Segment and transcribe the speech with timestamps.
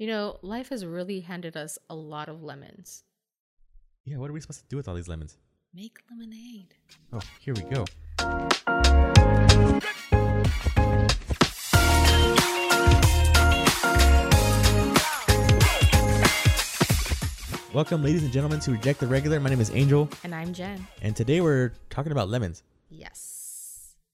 [0.00, 3.04] You know, life has really handed us a lot of lemons.
[4.06, 5.36] Yeah, what are we supposed to do with all these lemons?
[5.74, 6.74] Make lemonade.
[7.12, 7.84] Oh, here we go.
[17.72, 19.38] Welcome, ladies and gentlemen, to Reject the Regular.
[19.38, 20.86] My name is Angel, And I'm Jen.
[21.02, 22.62] and today we're talking about lemons.
[22.88, 23.39] Yes.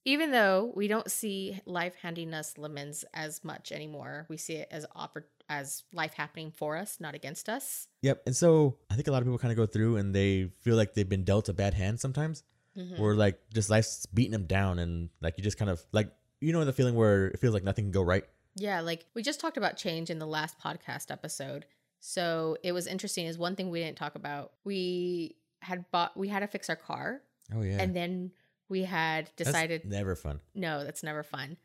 [0.06, 4.68] Even though we don't see life handing us lemons as much anymore, we see it
[4.70, 7.88] as oppor- as life happening for us, not against us.
[8.02, 8.22] Yep.
[8.26, 10.76] And so I think a lot of people kind of go through and they feel
[10.76, 12.44] like they've been dealt a bad hand sometimes,
[12.76, 13.00] Mhm.
[13.00, 16.52] or like just life's beating them down, and like you just kind of like you
[16.52, 18.24] know the feeling where it feels like nothing can go right.
[18.54, 21.66] Yeah, like we just talked about change in the last podcast episode.
[21.98, 24.52] So it was interesting is one thing we didn't talk about.
[24.64, 27.78] We had bought we had to fix our car Oh yeah.
[27.80, 28.30] and then
[28.68, 30.40] we had That's decided never fun.
[30.54, 31.56] no, that's never fun.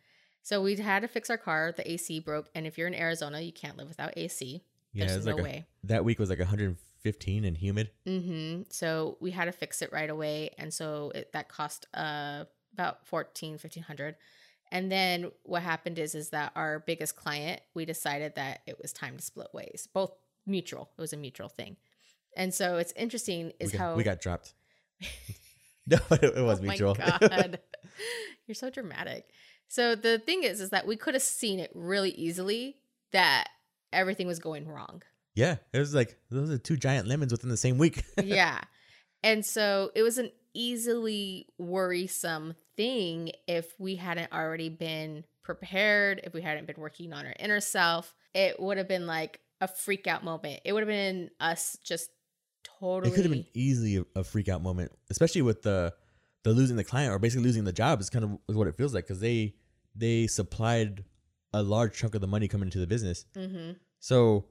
[0.43, 3.41] So we had to fix our car, the AC broke, and if you're in Arizona,
[3.41, 4.63] you can't live without AC.
[4.93, 5.65] Yeah, There's no like a- way.
[5.83, 7.91] that week was like 115 and humid.
[8.07, 8.63] Mm-hmm.
[8.69, 13.05] So we had to fix it right away, and so it, that cost uh about
[13.05, 14.15] 14 1500
[14.71, 18.93] and then what happened is is that our biggest client we decided that it was
[18.93, 20.13] time to split ways both
[20.47, 21.75] mutual it was a mutual thing
[22.37, 24.53] and so it's interesting is we, got, how we got dropped.
[25.87, 26.95] no, it, it was oh mutual.
[26.99, 27.59] my god
[28.47, 29.29] you're so dramatic
[29.67, 32.77] so the thing is is that we could have seen it really easily
[33.11, 33.47] that
[33.91, 35.01] everything was going wrong
[35.35, 38.03] yeah, it was like those are two giant lemons within the same week.
[38.23, 38.59] yeah.
[39.23, 46.33] And so it was an easily worrisome thing if we hadn't already been prepared, if
[46.33, 48.13] we hadn't been working on our inner self.
[48.33, 50.61] It would have been like a freak out moment.
[50.65, 52.09] It would have been us just
[52.81, 55.93] totally It could have been easily a, a freak out moment, especially with the
[56.43, 58.75] the losing the client or basically losing the job is kind of is what it
[58.75, 59.53] feels like because they
[59.95, 61.03] they supplied
[61.53, 63.25] a large chunk of the money coming into the business.
[63.35, 63.75] Mhm.
[63.99, 64.45] So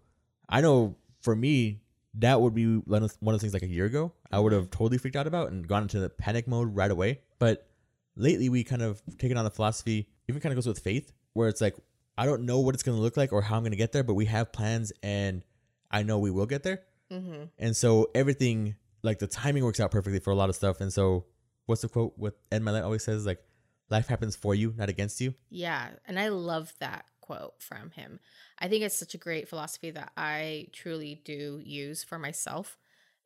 [0.49, 1.83] I know for me
[2.15, 4.53] that would be one of, one of the things like a year ago I would
[4.53, 7.21] have totally freaked out about and gone into the panic mode right away.
[7.39, 7.69] But
[8.17, 11.49] lately we kind of taken on the philosophy, even kind of goes with faith, where
[11.49, 11.77] it's like
[12.19, 13.93] I don't know what it's going to look like or how I'm going to get
[13.93, 15.43] there, but we have plans and
[15.91, 16.83] I know we will get there.
[17.11, 17.51] Mhm.
[17.59, 20.81] And so everything, like the timing works out perfectly for a lot of stuff.
[20.81, 21.27] And so,
[21.67, 22.15] what's the quote?
[22.17, 23.43] What Ed Mylett always says, like,
[23.91, 25.35] life happens for you, not against you.
[25.51, 28.21] Yeah, and I love that quote from him.
[28.59, 32.79] I think it's such a great philosophy that I truly do use for myself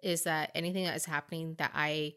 [0.03, 2.15] is that anything that is happening that I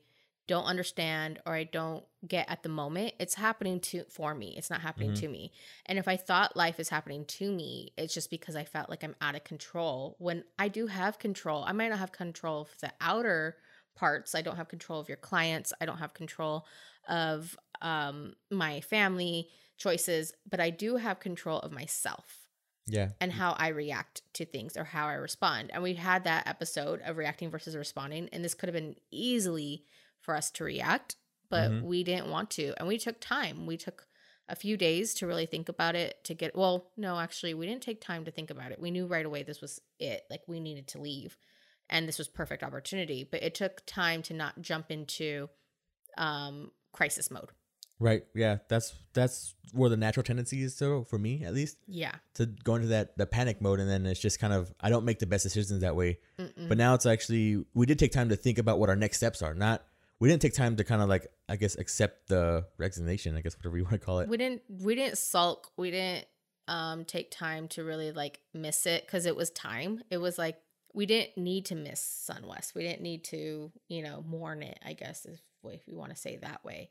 [0.47, 4.55] don't understand or I don't get at the moment, it's happening to for me.
[4.57, 5.19] It's not happening Mhm.
[5.19, 5.51] to me.
[5.85, 9.03] And if I thought life is happening to me, it's just because I felt like
[9.03, 11.63] I'm out of control when I do have control.
[11.63, 13.57] I might not have control of the outer
[13.95, 14.35] parts.
[14.35, 15.73] I don't have control of your clients.
[15.81, 16.65] I don't have control
[17.07, 22.47] of um my family choices, but I do have control of myself
[22.87, 23.09] Yeah.
[23.19, 25.71] and how I react to things or how I respond.
[25.71, 29.83] And we had that episode of reacting versus responding, and this could have been easily
[30.27, 31.15] for us to react,
[31.49, 31.83] but Mhm.
[31.83, 32.73] we didn't want to.
[32.77, 33.65] And we took time.
[33.65, 34.05] We took
[34.49, 37.81] a few days to really think about it to get well, no, actually, we didn't
[37.81, 38.79] take time to think about it.
[38.79, 40.25] We knew right away this was it.
[40.29, 41.37] Like we needed to leave.
[41.89, 45.49] And this was perfect opportunity, but it took time to not jump into
[46.17, 47.51] um crisis mode.
[47.99, 48.25] Right.
[48.35, 48.57] Yeah.
[48.67, 50.75] That's that's where the natural tendency is.
[50.75, 52.15] So for me, at least, Yeah.
[52.35, 55.05] to go into that the panic mode, and then it's just kind of I don't
[55.05, 56.19] make the best decisions that way.
[56.37, 56.67] Mm-mm.
[56.67, 59.41] But now it's actually we did take time to think about what our next steps
[59.41, 59.53] are.
[59.55, 59.86] Not
[60.19, 63.35] we didn't take time to kind of like I guess accept the resignation.
[63.35, 64.29] I guess whatever you want to call it.
[64.29, 66.25] we didn't we didn't sulk we didn't
[66.67, 70.57] um take time to really like miss it because it was time it was like
[70.93, 74.91] we didn't need to miss sunwest we didn't need to you know mourn it i
[74.91, 75.39] guess if,
[75.71, 76.89] if we want to say that way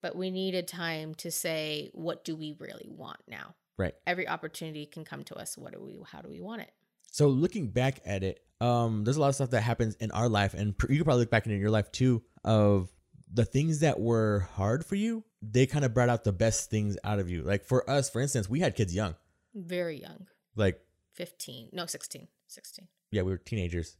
[0.00, 3.94] but we needed time to say what do we really want now Right.
[4.06, 6.70] every opportunity can come to us what do we how do we want it
[7.10, 10.28] So looking back at it, um, there's a lot of stuff that happens in our
[10.28, 12.22] life, and pr- you could probably look back into your life too.
[12.44, 12.90] Of
[13.32, 16.96] the things that were hard for you, they kind of brought out the best things
[17.04, 17.42] out of you.
[17.42, 19.14] Like for us, for instance, we had kids young.
[19.54, 20.26] very young
[20.56, 20.80] Like
[21.14, 23.96] 15 no 16 16 yeah, we were teenagers.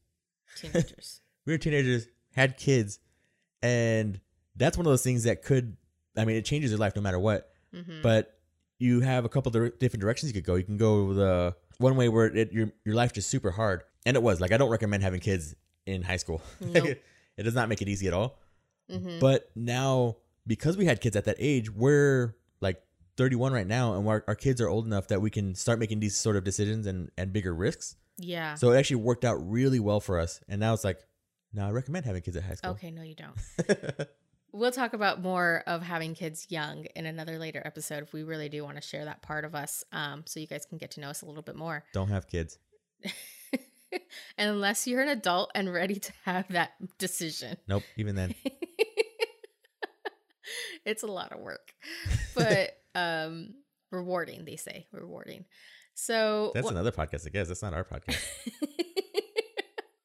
[0.57, 2.99] teenagers We were teenagers, had kids,
[3.63, 4.21] and
[4.57, 5.77] that's one of those things that could.
[6.17, 7.51] I mean, it changes your life no matter what.
[7.73, 8.35] hmm But
[8.79, 10.55] you have a couple of different directions you could go.
[10.57, 14.17] You can go the one way where it, your your life just super hard, and
[14.17, 15.55] it was like I don't recommend having kids
[15.87, 16.41] in high school.
[16.61, 16.87] Nope.
[16.87, 17.05] it,
[17.37, 18.39] it does not make it easy at all.
[18.91, 20.17] hmm But now
[20.47, 22.83] because we had kids at that age, we're like
[23.19, 26.01] 31 right now, and our, our kids are old enough that we can start making
[26.01, 27.97] these sort of decisions and and bigger risks.
[28.17, 31.01] yeah So it actually worked out really well for us, and now it's like,
[31.53, 32.73] now I recommend having kids at high school.
[32.73, 33.37] okay no you don't
[34.51, 38.49] We'll talk about more of having kids young in another later episode if we really
[38.49, 41.01] do want to share that part of us um, so you guys can get to
[41.01, 41.85] know us a little bit more.
[41.93, 42.59] Don't have kids.
[44.39, 47.57] Unless you're an adult and ready to have that decision.
[47.67, 47.83] Nope.
[47.97, 48.35] Even then,
[50.85, 51.73] it's a lot of work.
[52.35, 53.55] But um
[53.91, 54.87] rewarding, they say.
[54.93, 55.45] Rewarding.
[55.95, 57.27] So that's wha- another podcast.
[57.27, 58.25] I guess that's not our podcast.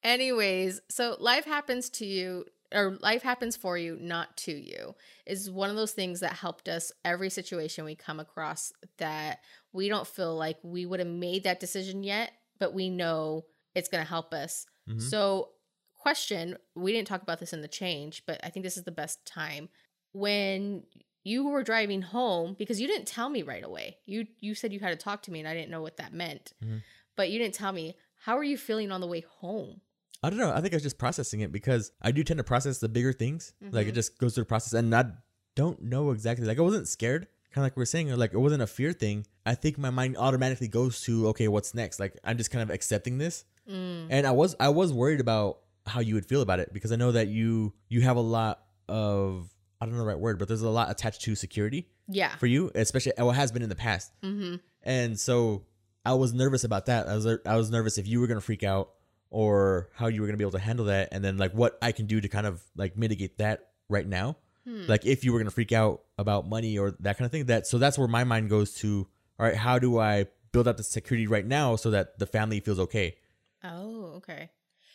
[0.04, 4.96] Anyways, so life happens to you or life happens for you, not to you,
[5.26, 9.40] is one of those things that helped us every situation we come across that
[9.72, 13.46] we don't feel like we would have made that decision yet, but we know
[13.76, 14.66] it's going to help us.
[14.88, 15.02] Mhm.
[15.02, 15.50] So,
[15.96, 18.92] question we didn't talk about this in the change, but I think this is the
[18.92, 19.70] best time.
[20.12, 20.84] When
[21.24, 24.80] you were driving home, because you didn't tell me right away, you you said you
[24.80, 26.82] had to talk to me, and I didn't know what that meant, Mhm.
[27.16, 27.96] but you didn't tell me.
[28.26, 29.82] How are you feeling on the way home?
[30.22, 30.54] I don't know.
[30.54, 33.12] I think I was just processing it because I do tend to process the bigger
[33.12, 33.54] things.
[33.60, 33.96] Like it Mhm.
[33.96, 35.12] just goes through the process, and I
[35.56, 36.46] don't know exactly.
[36.46, 38.68] Like I wasn't scared, kind of like we are saying, or like it wasn't a
[38.68, 39.28] fear thing.
[39.46, 42.00] I think my mind automatically goes to okay, what's next?
[42.00, 44.08] Like I'm just kind of accepting this, Mm.
[44.10, 46.96] and I was I was worried about how you would feel about it because I
[46.98, 49.50] know that you you have a lot of
[49.80, 52.36] I don't know the right word, but there's a lot attached to security Yeah.
[52.38, 54.12] for you, especially what has been in the past.
[54.22, 54.56] Mm-hmm.
[54.84, 55.66] And so
[56.06, 57.08] I was nervous about that.
[57.08, 58.92] I was I was nervous if you were gonna freak out
[59.30, 61.92] or how you were gonna be able to handle that, and then like what I
[61.92, 64.38] can do to kind of like mitigate that right now.
[64.66, 64.86] Hmm.
[64.88, 67.46] Like if you were gonna freak out about money or that kind of thing.
[67.46, 69.08] That so that's where my mind goes to.
[69.40, 72.60] All right, how do I build up the security right now so that the family
[72.60, 73.16] feels okay?
[73.64, 74.50] Oh, okay.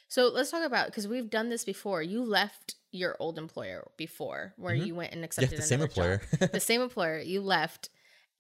[0.09, 2.03] So let's talk about because we've done this before.
[2.03, 4.87] You left your old employer before, where Mhm.
[4.87, 6.21] you went and Yeah, accepted the same employer.
[6.53, 7.19] the same employer.
[7.19, 7.91] You left,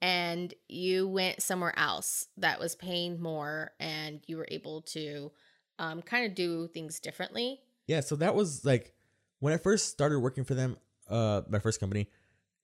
[0.01, 5.33] and you went somewhere else that was paying more, and you were able to
[5.81, 7.61] um, kind of do things differently.
[7.87, 8.93] yeah, so that was like
[9.39, 10.77] when I first started working for them,
[11.09, 12.09] uh, my first company.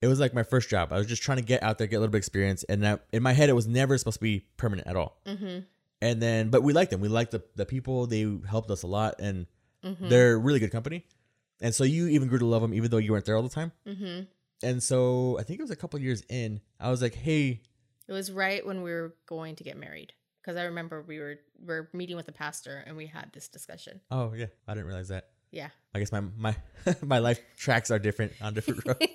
[0.01, 0.91] It was like my first job.
[0.91, 2.83] I was just trying to get out there, get a little bit of experience, and
[2.83, 5.21] that, in my head, it was never supposed to be permanent at all.
[5.25, 5.59] Mm-hmm.
[6.05, 8.23] And then but we liked them we liked the, the people they
[8.53, 9.47] helped us a lot and
[9.83, 10.09] Mm-hmm.
[10.09, 11.05] they're really good company
[11.61, 13.57] and so you even grew to love them even though you weren't there all the
[13.61, 14.21] time mm-hmm.
[14.67, 17.61] and so i think it was a couple years in i was like hey
[18.09, 20.11] It was right when we were going to get married
[20.41, 23.47] because I remember we were we were meeting with the pastor and we had this
[23.47, 24.01] discussion.
[24.09, 25.69] oh yeah i didn't realize that Yeah.
[25.93, 26.55] i guess my my
[27.13, 29.05] my life tracks are different on different roads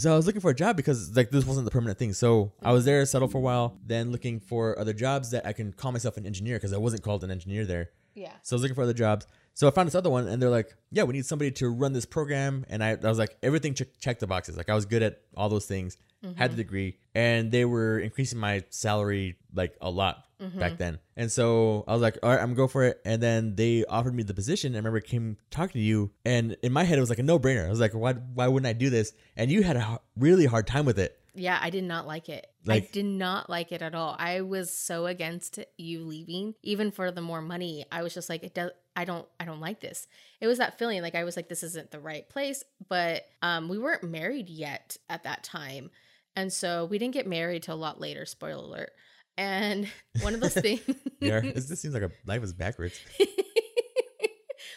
[0.00, 2.52] so i was looking for a job because like this wasn't the permanent thing so
[2.62, 5.72] i was there settled for a while then looking for other jobs that i can
[5.72, 8.32] call myself an engineer because i wasn't called an engineer there yeah.
[8.42, 9.26] So I was looking for other jobs.
[9.54, 11.92] So I found this other one, and they're like, "Yeah, we need somebody to run
[11.92, 14.56] this program." And I, I was like, everything che- checked the boxes.
[14.56, 15.96] Like I was good at all those things,
[16.36, 20.24] had the degree, and they were increasing my salary like a lot
[20.58, 20.98] back then.
[21.16, 23.84] And so I was like, "All right, I'm gonna go for it." And then they
[23.84, 24.74] offered me the position.
[24.74, 27.22] I remember I came talking to you, and in my head it was like a
[27.22, 27.66] no brainer.
[27.66, 28.14] I was like, "Why?
[28.14, 31.16] Why wouldn't I do this?" And you had a really hard time with it.
[31.34, 32.46] Yeah, I did not like it.
[32.66, 34.16] Like- I did not like it at all.
[34.18, 37.84] I was so against you leaving, even for the more money.
[37.92, 38.72] I was just like, it does.
[38.96, 39.26] I don't.
[39.38, 40.06] I don't like this.
[40.40, 42.64] It was that feeling like I was like, this isn't the right place.
[42.88, 45.90] But um, we weren't married yet at that time,
[46.36, 48.26] and so we didn't get married till a lot later.
[48.26, 48.90] Spoiler alert.
[49.36, 49.88] And
[50.22, 50.82] one of those things.
[51.20, 53.00] Yeah, this, this seems like a life is backwards.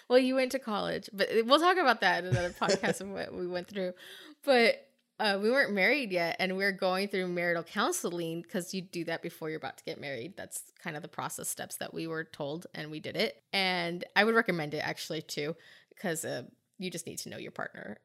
[0.09, 3.33] well, you went to college, but we'll talk about that in another podcast of what
[3.33, 3.93] we went through.
[4.43, 4.87] But
[5.19, 9.05] uh, we weren't married yet, and we were going through marital counseling because you do
[9.05, 10.35] that before you're about to get married.
[10.35, 13.41] That's kind of the process steps that we were told, and we did it.
[13.53, 15.55] And I would recommend it actually too,
[15.89, 16.43] because uh,
[16.79, 17.99] you just need to know your partner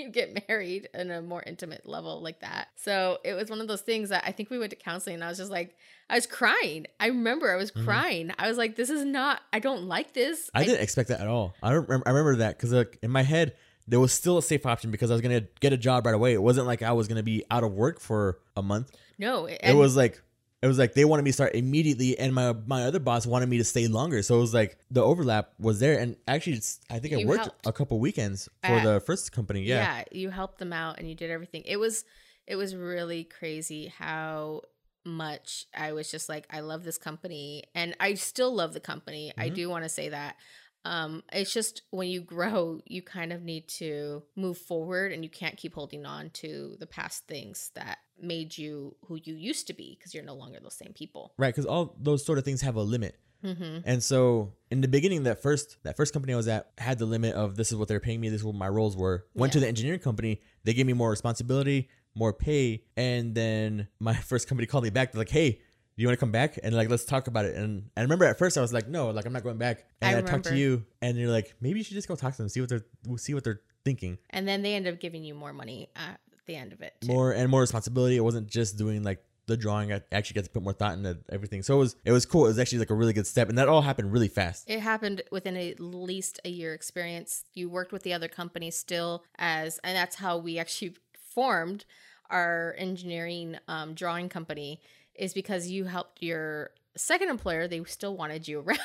[0.00, 2.68] you get married in a more intimate level like that.
[2.76, 5.24] So it was one of those things that I think we went to counseling, and
[5.24, 5.76] I was just like,
[6.08, 6.86] I was crying.
[6.98, 7.84] I remember I was Mhm.
[7.84, 8.32] crying.
[8.38, 9.40] I was like, this is not.
[9.52, 10.50] I don't like this.
[10.54, 11.54] I didn't expect that at all.
[11.62, 11.82] I don't.
[11.88, 13.54] Remember, I remember that because like in my head
[13.88, 16.32] there was still a safe option because I was gonna get a job right away.
[16.32, 18.92] It wasn't like I was gonna be out of work for a month.
[19.18, 20.22] No, it was like
[20.62, 23.48] it was like they wanted me to start immediately, and my my other boss wanted
[23.48, 24.22] me to stay longer.
[24.22, 27.44] So it was like the overlap was there, and actually, it's, I think I worked
[27.44, 27.66] helped.
[27.66, 29.62] a couple weekends for Uh, the first company.
[29.62, 29.76] Yeah.
[29.98, 30.04] yeah.
[30.12, 31.62] you helped them out and you did everything.
[31.64, 32.04] It was
[32.46, 34.62] it was really crazy how
[35.04, 39.32] much I was just like I love this company and I still love the company.
[39.38, 39.54] I Mhm.
[39.54, 40.36] do want to say that.
[40.84, 45.30] Um it's just when you grow, you kind of need to move forward and you
[45.30, 49.72] can't keep holding on to the past things that made you who you used to
[49.74, 51.32] be because you're no longer those same people.
[51.38, 53.18] Right, because all those sort of things have a limit.
[53.44, 53.82] Mhm.
[53.86, 57.06] And so in the beginning, that first that first company I was at had the
[57.06, 59.26] limit of this is what they're paying me, this is what my roles were.
[59.34, 64.14] Went to the engineering company, they gave me more responsibility, more pay, and then my
[64.30, 65.12] first company called me back.
[65.12, 65.60] They're like, "Hey,
[66.02, 68.38] you want to come back and like let's talk about it?" And I remember at
[68.38, 70.56] first I was like, "No, like I'm not going back." And I I, talked to
[70.56, 72.84] you, and you're like, "Maybe you should just go talk to them, see what they're
[73.16, 76.56] see what they're thinking." And then they end up giving you more money at the
[76.56, 76.94] end of it.
[77.00, 77.08] too.
[77.08, 78.16] More and more responsibility.
[78.16, 79.92] It wasn't just doing like the drawing.
[79.92, 81.62] I actually got to put more thought into everything.
[81.62, 82.46] So it was it was cool.
[82.46, 84.70] It was actually like a really good step, and that all happened really fast.
[84.70, 87.44] It happened within at least a year experience.
[87.54, 90.94] You worked with the other company still as, and that's how we actually
[91.34, 91.84] formed
[92.30, 94.80] our engineering um, drawing company.
[95.20, 97.68] Is because you helped your second employer.
[97.68, 98.78] They still wanted you around.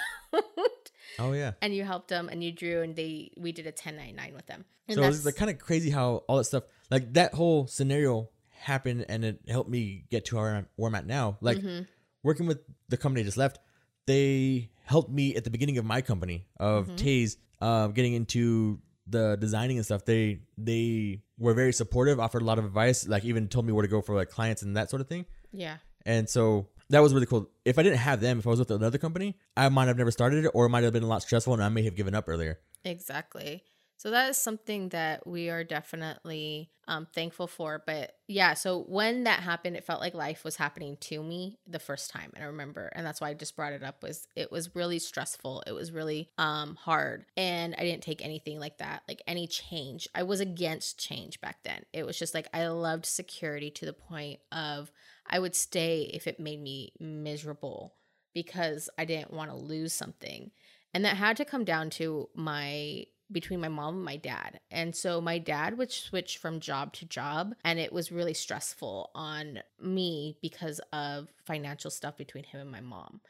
[1.18, 1.54] Oh yeah.
[1.62, 4.66] and you helped them and you drew and they we did a 1099 with them
[4.90, 8.30] and so it's like kind of crazy how all that stuff, like that whole scenario
[8.60, 11.38] happened, and it helped me get to where I'm, where I'm at now.
[11.42, 11.88] Like Mhm.
[12.24, 13.60] working with the company I just left,
[14.06, 16.98] they helped me at the beginning of my company of Mhm.
[16.98, 20.04] Taze, uh, getting into the designing and stuff.
[20.06, 23.84] They they were very supportive, offered a lot of advice, like even told me where
[23.84, 25.26] to go for like clients and that sort of thing.
[25.52, 27.50] yeah And so that was really cool.
[27.64, 30.12] If I didn't have them, if I was with another company, I might have never
[30.12, 32.14] started it, or it might have been a lot stressful, and I may have given
[32.16, 32.60] up earlier.
[32.84, 33.64] exactly
[33.98, 39.24] so that is something that we are definitely um, thankful for but yeah so when
[39.24, 42.48] that happened it felt like life was happening to me the first time and i
[42.48, 45.72] remember and that's why i just brought it up was it was really stressful it
[45.72, 50.22] was really um, hard and i didn't take anything like that like any change i
[50.22, 54.40] was against change back then it was just like i loved security to the point
[54.52, 54.92] of
[55.28, 57.94] i would stay if it made me miserable
[58.34, 60.52] because i didn't want to lose something
[60.94, 64.60] and that had to come down to my between my mom and my dad.
[64.72, 69.12] And so my dad would switch from job to job and it was really stressful
[69.16, 73.22] on me because of financial stuff between him and my mom.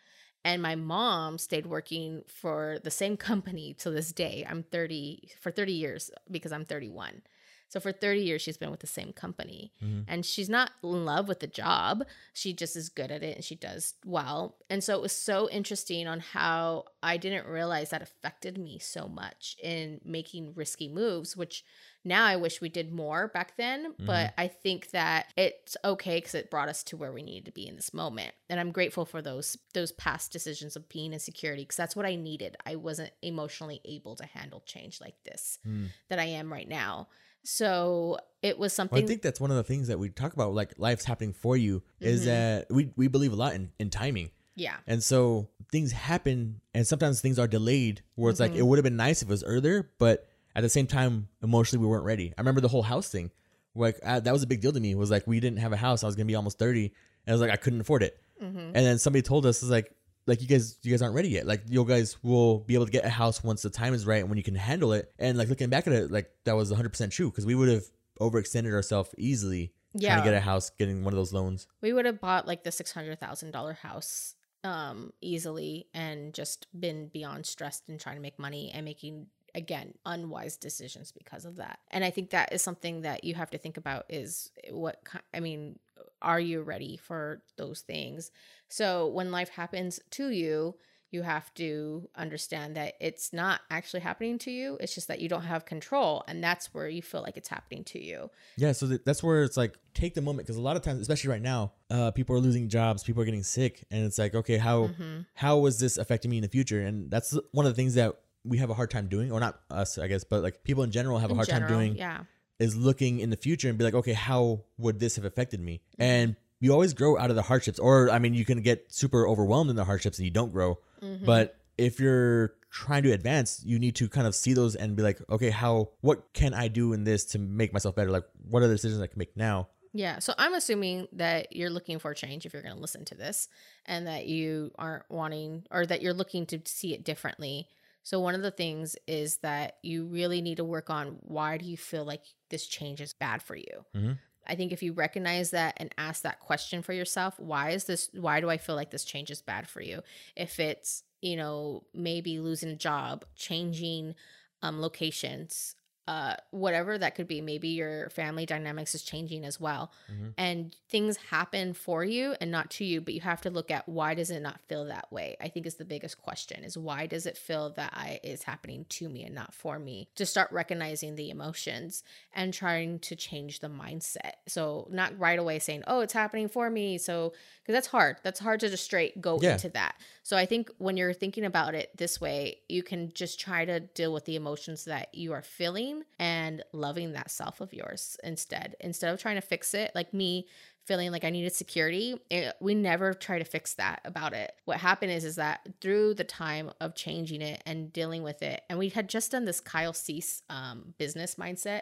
[0.44, 4.46] And my mom stayed working for the same company to this day.
[4.48, 7.22] I'm 30 for 30 years because I'm 31.
[7.68, 9.74] So for 30 years she's been with the same company.
[9.84, 10.06] Mhm.
[10.08, 12.06] And she's not in love with the job.
[12.34, 14.58] She just is good at it and she does well.
[14.70, 19.08] And so it was so interesting on how I didn't realize that affected me so
[19.08, 21.64] much in making risky moves, which
[22.08, 23.96] now I wish we did more back then.
[23.98, 27.52] But I think that it's okay because it brought us to where we needed to
[27.52, 28.34] be in this moment.
[28.48, 32.06] And I'm grateful for those those past decisions of being in security because that's what
[32.06, 32.58] I needed.
[32.66, 35.88] I wasn't emotionally able to handle change like this Hmm.
[36.10, 37.08] that I am right now.
[37.46, 40.34] So it was Well, something I think that's one of the things that we talk
[40.34, 42.26] about, like life's happening for you, is Mhm.
[42.26, 44.32] that we, we believe a lot in, in timing.
[44.58, 44.78] yeah.
[44.88, 48.58] And so things happen, and sometimes things are delayed where it's like Mhm.
[48.60, 51.84] it would have been nice if it was earlier, but at the same time, emotionally,
[51.84, 52.34] we weren't ready.
[52.38, 53.32] I remember the whole house thing.
[53.76, 54.92] Like, uh, that was a big deal to me.
[54.92, 56.04] It was like we didn't have a house.
[56.04, 56.94] I was going to be almost 30, and
[57.28, 58.18] I was like, I couldn't afford it.
[58.40, 59.92] hmm And then somebody told us, is like,
[60.28, 61.46] like you guys, you guys aren't ready yet.
[61.46, 64.22] Like you guys will be able to get a house once the time is right
[64.22, 65.12] and when you can handle it.
[65.20, 67.70] And like looking back at it, like that was 100 percent true because we would
[67.70, 67.84] have
[68.20, 70.16] overextended ourselves easily trying Yeah.
[70.18, 71.68] to get a house, getting one of those loans.
[71.82, 76.66] we would have bought like the six hundred thousand dollar house um easily and just
[76.80, 81.58] been beyond stressed and trying to make money and making again unwise decisions because of
[81.58, 85.00] that and i think that is something that you have to think about is what
[85.36, 85.78] i mean
[86.22, 88.32] are you ready for those things
[88.68, 90.76] so when life happens to you
[91.12, 95.30] you have to understand that it's not actually happening to you it's just that you
[95.30, 98.88] don't have control and that's where you feel like it's happening to you Yeah, so
[98.88, 101.74] that's where it's like take the moment because a lot of times, especially right now,
[101.90, 105.26] uh, people are losing jobs, people are getting sick, and it's like, okay, how Mhm.
[105.36, 106.82] how is this affecting me in the future?
[106.82, 109.60] And that's one of the things that we have a hard time doing, or not
[109.70, 112.24] us, I guess, but like people in general have a In hard time doing yeah
[112.60, 115.82] is looking in the future and be like, okay, how would this have affected me?
[115.94, 116.02] Mm-hmm.
[116.02, 119.28] And you always grow out of the hardships, or I mean, you can get super
[119.28, 120.80] overwhelmed in the hardships and you don't grow.
[121.02, 121.26] Mhm.
[121.26, 125.04] But if you're trying to advance, you need to kind of see those and be
[125.04, 128.10] like, okay, how, what can I do in this to make myself better?
[128.10, 129.70] Like, what are the decisions I can make now?
[129.94, 130.20] Yeah.
[130.20, 133.48] So I'm assuming that you're looking for change if you're going to listen to this
[133.86, 137.70] and that you aren't wanting or that you're looking to see it differently.
[138.06, 141.66] So one of the things is that you really need to work on why do
[141.66, 143.86] you feel like this change is bad for you?
[143.96, 144.20] Mhm.
[144.48, 148.10] I think if you recognize that and ask that question for yourself, why is this
[148.14, 150.04] why do I feel like this change is bad for you?
[150.36, 154.16] If it's, you know, maybe losing a job, changing
[154.62, 155.76] um locations,
[156.08, 159.92] uh whatever that could be, maybe your family dynamics is changing as well.
[160.12, 160.34] Mhm.
[160.38, 163.88] and things happen for you and not to you but you have to look at
[163.88, 167.06] why does it not feel that way i think is the biggest question is why
[167.08, 170.08] does it feel that i is happening to me and not for me?
[170.16, 174.34] To start recognizing the emotions and trying to change the mindset.
[174.48, 176.98] So not right away saying oh it's happening for me.
[176.98, 177.34] So
[177.64, 178.18] because that's hard.
[178.24, 179.54] That's hard to just straight go Yeah.
[179.54, 179.96] into that.
[180.24, 183.80] So i think when you're thinking about it this way you can just try to
[183.80, 188.76] deal with the emotions that you are feeling and loving that self of yours instead.
[188.80, 190.48] Instead of trying to fix it like me
[190.86, 194.54] feeling like i needed security it, we never try to fix that about it.
[194.66, 198.62] What happened is is that through the time of changing it and dealing with it
[198.70, 201.82] and we had just done this kyle cease um, business mindset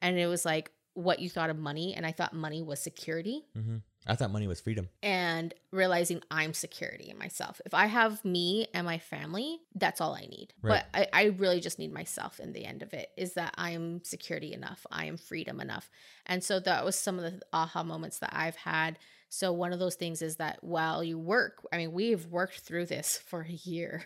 [0.00, 3.44] and it was like what you thought of money and i thought money was security.
[3.56, 3.76] Mm-hmm.
[4.06, 4.88] I thought money was freedom.
[5.02, 7.60] and realizing I'm security in myself.
[7.66, 10.52] If I have me and my family, that's all I need.
[10.62, 10.82] Right.
[10.92, 13.70] But I, I really just need myself in the end of it is that I
[13.70, 14.86] am security enough.
[14.90, 15.90] I am freedom enough.
[16.26, 18.98] And so that was some of the aha moments that I've had.
[19.32, 22.86] So one of those things is that while you work, I mean, we've worked through
[22.86, 24.04] this for a year,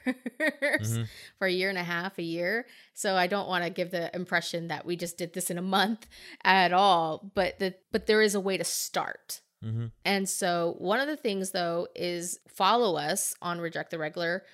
[0.61, 1.09] Mhm.
[1.39, 2.67] for a year and a half, a year.
[2.93, 5.63] So I don't want to give the impression that we just did this in a
[5.63, 6.07] month
[6.45, 7.31] at all.
[7.35, 9.41] But the but there is a way to start.
[9.64, 9.87] Mm-hmm.
[10.04, 14.44] And so, one of the things though is follow us on Reject the Regular,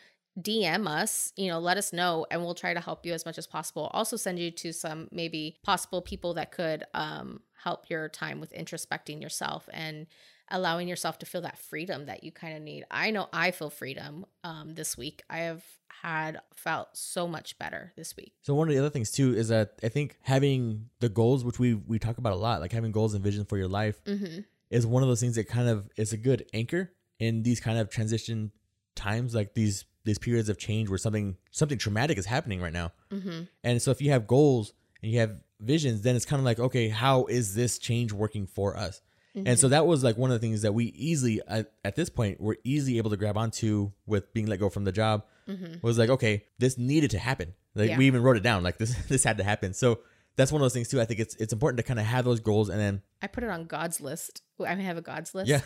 [0.40, 3.38] DM us, you know, let us know, and we'll try to help you as much
[3.38, 3.90] as possible.
[3.92, 8.52] Also, send you to some maybe possible people that could um, help your time with
[8.52, 10.06] introspecting yourself and
[10.50, 12.84] allowing yourself to feel that freedom that you kind of need.
[12.90, 15.22] I know I feel freedom um, this week.
[15.30, 15.62] I have
[16.02, 18.32] had felt so much better this week.
[18.42, 21.58] So one of the other things too is that I think having the goals, which
[21.58, 24.40] we we talk about a lot, like having goals and vision for your life, Mm-hmm.
[24.70, 27.78] Is one of those things that kind of is a good anchor in these kind
[27.78, 28.52] of transition
[28.94, 32.92] times, like these these periods of change where something something traumatic is happening right now.
[33.12, 33.42] Mm-hmm.
[33.64, 34.72] And so if you have goals
[35.02, 38.46] and you have visions, then it's kind of like, okay, how is this change working
[38.46, 39.02] for us?
[39.46, 42.10] And so that was like one of the things that we easily at, at this
[42.10, 45.84] point were easily able to grab onto with being let go from the job Mm-hmm.
[45.84, 47.54] was like, okay, this needed to happen.
[47.74, 47.98] Like Yeah.
[47.98, 49.72] we even wrote it down, like this this had to happen.
[49.74, 50.00] So
[50.40, 51.00] that's one of those things too.
[51.00, 53.44] I think it's it's important to kind of have those goals and then I put
[53.44, 54.42] it on God's list.
[54.64, 55.49] I have a God's list.
[55.49, 55.61] Yeah.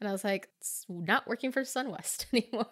[0.00, 2.66] And I was like, it's not working for SunWest anymore.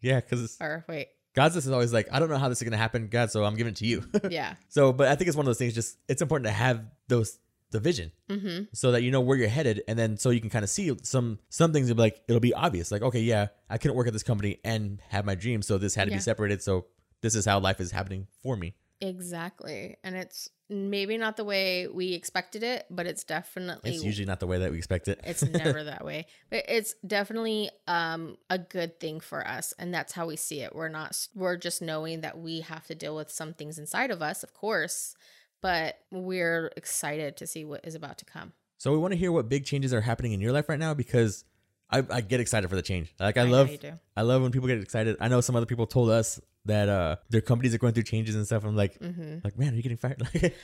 [0.00, 2.64] yeah, because or wait, God's list is always like, I don't know how this is
[2.68, 4.04] gonna happen, God, so I'm giving it to you.
[4.30, 4.54] yeah.
[4.68, 5.74] so, but I think it's one of those things.
[5.74, 7.38] Just it's important to have those
[7.72, 8.64] the vision Mm-hmm.
[8.72, 10.92] so that you know where you're headed, and then so you can kind of see
[11.02, 11.88] some some things.
[11.88, 14.58] Will be like it'll be obvious, like okay, yeah, I couldn't work at this company
[14.64, 16.16] and have my dream, so this had to Yeah.
[16.16, 16.62] be separated.
[16.62, 16.86] So
[17.22, 18.74] this is how life is happening for me.
[19.00, 19.96] Exactly.
[20.04, 24.40] And it's maybe not the way we expected it, but it's definitely It's usually not
[24.40, 25.20] the way that we expect it.
[25.24, 26.26] it's never that way.
[26.50, 30.74] But it's definitely um a good thing for us and that's how we see it.
[30.74, 34.22] We're not we're just knowing that we have to deal with some things inside of
[34.22, 35.14] us, of course,
[35.60, 38.52] but we're excited to see what is about to come.
[38.78, 40.94] So we want to hear what big changes are happening in your life right now
[40.94, 41.44] because
[41.90, 43.12] I, I get excited for the change.
[43.18, 43.70] Like I, I love.
[44.16, 45.16] I love when people get excited.
[45.20, 48.34] I know some other people told us that uh their companies are going through changes
[48.34, 48.64] and stuff.
[48.64, 49.38] I'm like mm-hmm.
[49.44, 50.22] like man, are you getting fired?
[50.34, 50.54] Like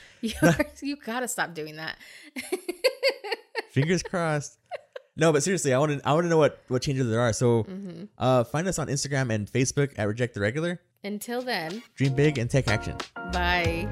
[0.81, 1.97] you got to stop doing that.
[3.71, 4.57] fingers crossed.
[5.15, 7.33] No, but seriously, I want to I want to know what what changes there are.
[7.33, 10.81] So hmm uh find us on Instagram and Facebook at Reject the Regular.
[11.03, 12.97] Until then, Dream big and take action.
[13.31, 13.87] bye.